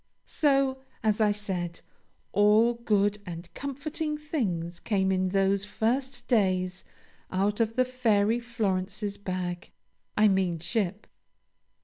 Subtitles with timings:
[0.25, 1.81] So, as I said,
[2.31, 6.83] all good and comforting things came in those first days
[7.29, 9.69] out of the Fairy Florence's bag
[10.17, 11.05] I mean ship.